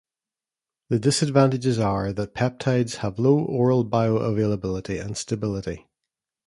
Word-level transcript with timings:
The 0.89 0.97
disadvantages 0.97 1.77
are 1.77 2.11
that 2.11 2.33
peptides 2.33 2.95
have 3.05 3.19
low 3.19 3.37
oral 3.37 3.85
bioavailability 3.85 4.99
and 4.99 5.15
stability. 5.15 5.85